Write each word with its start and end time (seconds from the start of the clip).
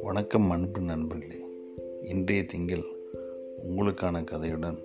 வணக்கம் 0.00 0.50
அன்பு 0.50 0.80
நண்பர்களே. 0.80 1.34
இன்றைய 2.02 2.44
திங்கள் 2.44 2.82
உங்களுக்கான 3.68 4.24
கதையுடன் 4.24 4.78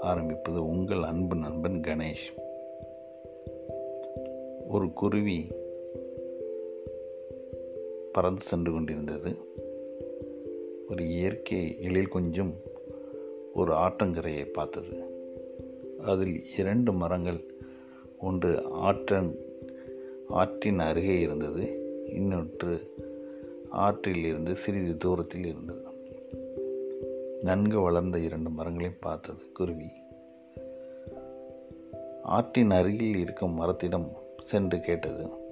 ஆரம்பிப்பது 0.00 0.66
உங்கள் 0.66 1.02
அன்பு 1.02 1.36
நண்பன் 1.36 1.80
கணேஷ். 1.80 2.40
ஒரு 4.68 4.92
குருவி 4.92 5.50
பறந்து 8.12 8.42
சென்று 8.42 8.72
கொண்டிருந்தது. 8.72 9.36
ஒரு 10.88 11.08
இயற்கை 11.08 11.82
எழில் 11.82 12.08
கொஞ்சம் 12.08 12.54
ஒரு 13.54 13.72
ஆற்றங்கரையை 13.72 14.46
பார்த்தது. 14.46 15.02
அதில் 15.98 16.44
இரண்டு 16.58 16.92
மரங்கள் 16.92 17.54
ஒன்று 18.20 18.64
ஆற்றன் 18.70 19.36
ஆற்றின் 20.28 20.78
அருகே 20.78 21.20
இருந்தது. 21.20 21.62
இன்னொன்று 22.08 22.94
ஆற்றில் 23.70 24.24
இருந்து 24.24 24.54
சிறிது 24.54 24.96
தூரத்தில் 24.96 25.44
இருந்தது. 25.44 25.84
நன்கு 27.40 27.80
வளர்ந்த 27.80 28.18
இரண்டு 28.18 28.50
மரங்களையும் 28.50 29.00
பார்த்தது 29.00 29.52
குருவி. 29.52 29.90
ஆற்றின் 32.22 32.70
அருகில் 32.70 33.16
இருக்கும் 33.16 33.60
மரத்திடம் 33.60 34.08
சென்று 34.42 34.80
கேட்டது 34.80 35.44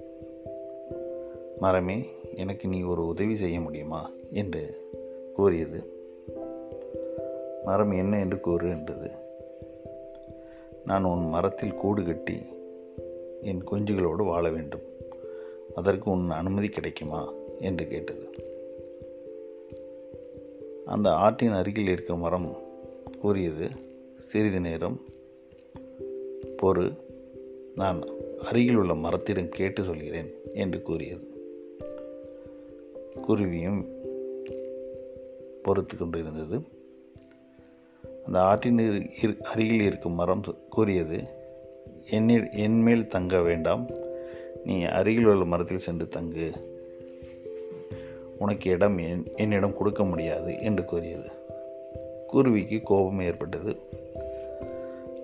மரமே 1.57 2.05
எனக்கு 2.35 2.67
நீ 2.67 2.81
ஒரு 2.81 3.07
உதவி 3.07 3.35
செய்ய 3.35 3.61
முடியுமா? 3.61 4.11
என்று 4.31 4.89
கூறியது. 5.33 5.93
மரம் 7.65 7.91
என்ன 7.91 8.19
என்று 8.19 8.39
கூறு 8.39 8.69
என்றது. 8.69 9.11
நான் 10.85 11.03
உன் 11.03 11.29
மரத்தில் 11.29 11.75
கூடு 11.75 12.03
கட்டி 12.03 12.41
என் 13.45 13.67
குஞ்சுகளோடு 13.71 14.25
வாழ 14.25 14.49
வேண்டும். 14.49 14.81
அதற்கு 15.75 16.11
உன் 16.11 16.29
அனுமதி 16.29 16.67
கிடைக்குமா? 16.67 17.33
என்று 17.59 17.87
கேட்டது. 17.87 18.29
அந்த 20.85 21.11
ஆற்றின் 21.11 21.51
அருகில் 21.51 21.87
இருக்கிற 21.87 22.17
மரம் 22.17 22.57
கூறியது 23.19 23.69
சிறிது 24.19 24.59
நேரம் 24.59 25.01
பொறு 26.63 26.95
நான் 27.75 28.03
அருகில் 28.41 28.75
உள்ள 28.75 28.93
மரத்திடம் 28.93 29.49
கேட்டு 29.49 29.83
சொல்கிறேன் 29.83 30.33
என்று 30.53 30.81
கூறியது. 30.81 31.27
குருவியும் 33.21 33.85
பொறுத்து 35.63 35.97
கொண்டிருந்தது. 35.97 36.59
அந்த 38.25 38.41
ஆற்றின் 38.41 39.09
அருகில் 39.41 39.81
இருக்கும் 39.81 40.13
மரம் 40.13 40.41
கூறியது 40.69 41.43
என்னில் 42.11 42.51
என்மேல் 42.51 43.07
தங்க 43.07 43.41
வேண்டாம். 43.41 43.89
நீ 44.63 44.81
அருகில் 44.81 45.25
உள்ள 45.25 45.45
மரத்தில் 45.45 45.77
சென்று 45.77 46.07
தங்கு. 46.07 46.51
உனக்கு 48.39 48.69
இடம் 48.69 48.97
என் 48.97 49.27
என்னிடம் 49.35 49.77
கொடுக்க 49.77 50.03
முடியாது 50.03 50.59
என்று 50.59 50.85
கூறியது. 50.85 51.29
குருவிக்கு 52.27 52.81
கோபம் 52.81 53.19
ஏற்பட்டது. 53.19 53.75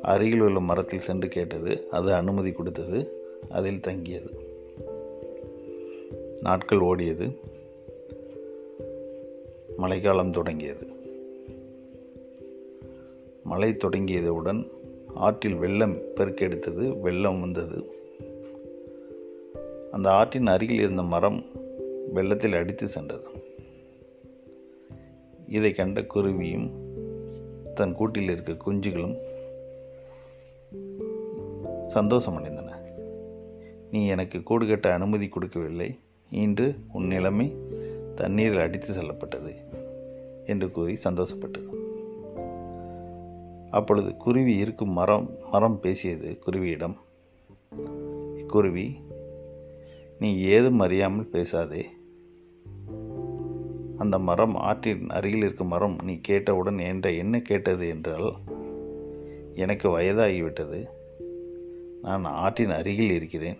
அருகில் 0.01 0.39
உள்ள 0.39 0.59
மரத்தில் 0.59 0.99
சென்று 0.99 1.27
கேட்டது 1.27 1.87
அது 1.91 2.13
அனுமதி 2.13 2.51
கொடுத்தது 2.51 3.23
அதில் 3.49 3.79
தங்கியது. 3.79 4.29
நாட்கள் 6.41 6.79
ஓடியது. 6.79 7.35
மழைக்காலம் 9.77 10.31
தொடங்கியது. 10.31 10.87
மழை 13.43 13.69
தொடங்கியதுடன் 13.69 14.79
ஆற்றில் 15.21 15.55
வெள்ளம் 15.55 15.97
பெருக்கெடுத்தது 16.15 16.99
வெள்ளம் 16.99 17.39
வந்தது. 17.39 17.85
அந்த 19.91 20.11
ஆற்றின் 20.11 20.47
அருகில் 20.47 20.77
இருந்த 20.77 21.03
மரம் 21.03 21.45
வெள்ளத்தில் 22.13 22.53
அடித்து 22.53 22.87
சென்றது. 22.87 23.27
இதை 25.47 25.71
கண்ட 25.71 26.01
குருவியும் 26.01 26.69
தன் 27.73 27.93
கூட்டில் 27.93 28.29
இருக்க 28.29 28.57
குஞ்சுகளும் 28.65 29.17
சந்தோஷமடைந்தன. 31.93 32.71
நீ 33.91 34.07
எனக்கு 34.07 34.43
கூடு 34.43 34.67
கட்ட 34.67 34.93
அனுமதி 34.93 35.27
கொடுக்கவில்லை. 35.27 35.99
இன்று 36.29 36.75
உன் 36.93 37.07
நிலைமை 37.07 37.55
தண்ணீரில் 38.15 38.59
அடித்து 38.59 38.93
செல்லப்பட்டது 38.93 39.53
என்று 40.45 40.71
கூறி 40.71 40.97
சந்தோஷப்பட்டது. 41.03 41.80
அப்பொழுது 43.71 44.17
குருவி 44.17 44.55
இருக்கும் 44.55 44.89
மரம் 44.89 45.29
மரம் 45.51 45.79
பேசியது 45.79 46.39
குருவியிடம். 46.45 46.95
குருவி 48.47 48.99
நீ 50.19 50.39
ஏதும் 50.39 50.79
அறியாமல் 50.79 51.29
பேசாதே. 51.29 51.85
அந்த 53.97 54.19
மரம் 54.19 54.55
ஆற்றின் 54.55 55.09
அருகில் 55.09 55.39
இருக்கும் 55.39 55.67
மரம் 55.67 55.95
நீ 56.03 56.19
கேட்டவுடன் 56.21 56.77
என்ற 56.77 57.11
என்ன 57.11 57.41
கேட்டது 57.41 57.87
என்றால் 57.87 58.33
எனக்கு 59.55 59.99
வயதாகிவிட்டது. 59.99 60.85
நான் 62.01 62.23
ஆற்றின் 62.23 62.71
அருகில் 62.71 63.11
இருக்கிறேன். 63.11 63.57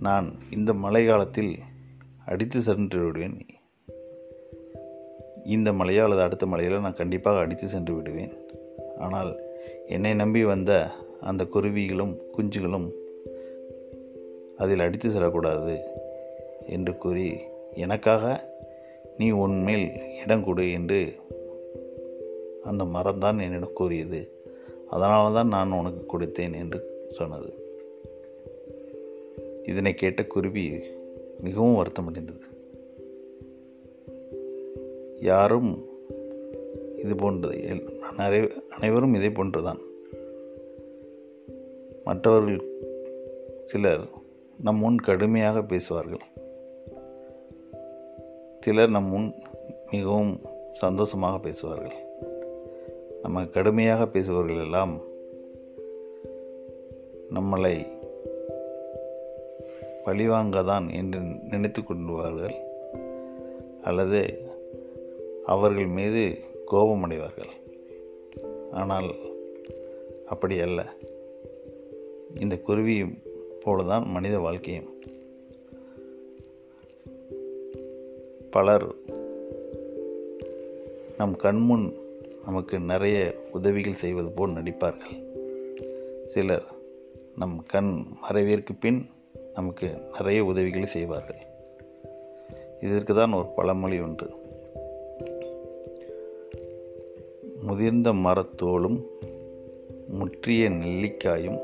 நான் 0.00 0.38
இந்த 0.50 0.74
மழை 0.74 1.06
காலத்தில் 1.06 1.58
அடித்து 2.26 2.60
சென்று 2.60 3.04
விடுவேன் 3.04 3.46
இந்த 5.44 5.72
மலையோ 5.72 6.02
அல்லது 6.02 6.20
அடுத்த 6.20 6.46
மலையிலோ 6.46 6.80
நான் 6.80 6.94
கண்டிப்பாக 6.94 7.38
அடித்து 7.38 7.68
சென்று 7.68 7.94
விடுவேன். 7.94 8.32
ஆனால் 8.98 9.40
என்னை 9.86 10.14
நம்பி 10.14 10.44
வந்த 10.44 10.90
அந்த 11.20 11.44
குருவிகளும் 11.44 12.16
குஞ்சுகளும் 12.38 12.92
அதில் 14.56 14.80
அடித்து 14.80 15.10
செல்லக்கூடாது 15.10 15.84
என்று 16.66 16.96
கூறி 16.96 17.32
எனக்காக 17.74 18.50
நீ 19.16 19.30
உன்மேல் 19.30 19.90
இடம் 20.22 20.44
கொடு 20.44 20.72
என்று 20.72 21.14
அந்த 22.62 22.84
மரம் 22.84 23.18
தான் 23.18 23.38
என்னிடம் 23.38 23.72
கூறியது. 23.72 24.42
அதனால 24.88 25.32
தான் 25.32 25.48
நான் 25.48 25.72
உனக்கு 25.72 26.18
கொடுத்தேன் 26.18 26.56
என்று 26.56 27.06
சொன்னது. 27.08 27.54
இதனை 29.62 29.94
கேட்ட 29.94 30.24
குருவி 30.24 30.72
மிகவும் 31.40 31.84
வருத்தமடைந்தது. 31.84 32.51
யாரும் 35.22 35.70
இது 36.96 37.14
போன்றது. 37.14 37.56
நிறைய 38.16 38.48
அனைவரும் 38.76 39.14
இதை 39.14 39.30
போன்றுதான். 39.30 39.80
மற்றவர்கள் 42.04 42.62
சிலர் 43.62 44.08
நம் 44.62 44.76
முன் 44.76 44.98
கடுமையாக 44.98 45.62
பேசுவார்கள். 45.62 46.24
சிலர் 48.60 48.88
நம் 48.88 49.08
முன் 49.08 49.34
மிகவும் 49.90 50.40
சந்தோஷமாக 50.70 51.38
பேசுவார்கள். 51.38 51.96
நம்ம 53.22 53.46
கடுமையாக 53.46 54.06
பேசுபவர்கள் 54.06 54.64
எல்லாம் 54.64 55.00
நம்மளை 57.34 57.74
பழிவாங்க 60.04 60.62
தான் 60.62 60.88
என்று 60.88 61.18
நினைத்து 61.50 61.84
கொண்டுவார்கள் 61.84 62.54
அல்லது 63.82 64.20
அவர்கள் 65.44 65.86
மீது 65.86 66.38
கோபமடைவார்கள். 66.66 67.48
ஆனால் 68.70 69.14
அப்படி 70.26 70.60
அல்ல. 70.60 70.92
இந்த 72.34 72.58
குருவியும் 72.66 73.22
போலதான் 73.64 74.06
மனித 74.06 74.38
வாழ்க்கையும். 74.38 75.00
பலர் 78.50 78.94
நம் 81.18 81.36
கண்முன் 81.36 81.94
நமக்கு 82.44 82.78
நிறைய 82.78 83.34
உதவிகள் 83.52 83.92
செய்வது 83.92 84.32
போல் 84.32 84.50
நடிப்பார்கள். 84.50 85.30
சிலர் 86.26 86.64
நம் 87.36 87.64
கண் 87.66 88.04
மறைவிற்கு 88.30 88.70
பின் 88.80 89.06
நமக்கு 89.54 89.90
நிறைய 90.12 90.44
உதவிகளை 90.44 90.86
செய்வார்கள். 90.86 91.46
இதற்கு 92.80 93.14
தான் 93.14 93.32
ஒரு 93.32 93.46
பழமொழி 93.56 94.00
ஒன்று. 94.00 94.41
முதிர்ந்த 97.62 98.12
மரத்தோளும் 98.12 99.02
முற்றிய 100.08 100.70
நெல்லிக்காயும் 100.70 101.60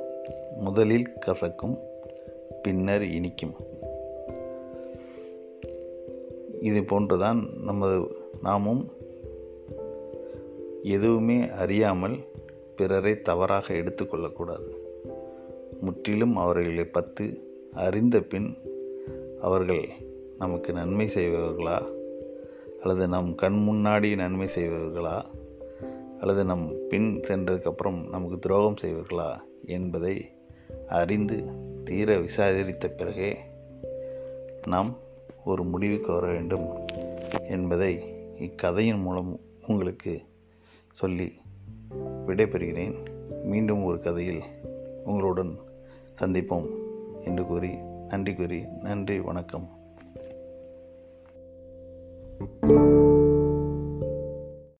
முதலில் 0.56 1.12
கசக்கும் 1.26 1.78
பின்னர் 2.62 3.02
இனிக்கும். 3.02 3.54
இது 6.60 6.84
போன்றுதான் 6.84 7.48
நமது 7.64 8.06
நாமும் 8.42 8.88
எதுவுமே 10.82 11.50
அறியாமல் 11.50 12.16
பிறரை 12.76 13.20
தவறாக 13.20 13.74
எடுத்துக்கொள்ளக்கூடாது 13.74 14.76
முற்றிலும் 15.80 16.36
அவர்களை 16.36 16.84
பத்து 16.84 17.38
அறிந்த 17.72 18.20
பின் 18.20 18.56
அவர்கள் 19.40 19.88
நமக்கு 20.38 20.72
நன்மை 20.72 21.10
செய்பவர்களா? 21.14 21.82
அல்லது 22.82 23.08
நம் 23.08 23.34
கண் 23.34 23.66
முன்னாடி 23.68 24.16
நன்மை 24.16 24.48
செய்பவர்களா? 24.54 25.22
அல்லது 26.18 26.44
நம் 26.44 26.72
பின் 26.88 27.20
சென்றதுக்கப்புறம் 27.28 28.08
நமக்கு 28.08 28.38
துரோகம் 28.38 28.76
செய்வார்களா 28.82 29.36
என்பதை 29.64 30.30
அறிந்து 30.88 31.44
தீர 31.84 32.18
விசாரித்த 32.18 32.88
பிறகே 32.88 33.36
நாம் 34.66 34.96
ஒரு 35.44 35.64
முடிவுக்கு 35.64 36.12
வர 36.12 36.26
வேண்டும் 36.26 36.66
என்பதை 37.48 38.16
இக்கதையின் 38.38 39.00
மூலம் 39.00 39.40
உங்களுக்கு 39.68 40.20
சொல்லி 40.92 41.32
விடைபெறுகிறேன். 42.26 42.96
மீண்டும் 43.44 43.84
ஒரு 43.84 43.98
கதையில் 43.98 44.42
உங்களுடன் 45.04 45.58
சந்திப்போம் 46.20 46.68
என்று 47.20 47.46
கூறி 47.46 47.74
நன்றி 48.08 48.34
கூறி 48.34 48.64
நன்றி 48.80 49.20
வணக்கம். 49.20 49.76